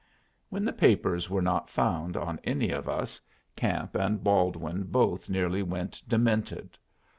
When 0.49 0.65
the 0.65 0.73
papers 0.73 1.29
were 1.29 1.43
not 1.43 1.69
found 1.69 2.17
on 2.17 2.39
any 2.43 2.71
of 2.71 2.89
us, 2.89 3.21
Camp 3.55 3.93
and 3.93 4.23
Baldwin 4.23 4.85
both 4.85 5.29
nearly 5.29 5.61
went 5.61 6.01
demented. 6.09 6.75